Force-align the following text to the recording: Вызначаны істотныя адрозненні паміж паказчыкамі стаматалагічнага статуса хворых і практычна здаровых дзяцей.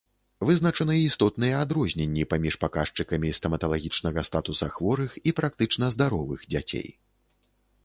Вызначаны 0.47 0.93
істотныя 1.07 1.59
адрозненні 1.65 2.23
паміж 2.31 2.57
паказчыкамі 2.63 3.35
стаматалагічнага 3.41 4.25
статуса 4.31 4.71
хворых 4.79 5.11
і 5.27 5.37
практычна 5.43 5.85
здаровых 5.99 6.51
дзяцей. 6.55 6.87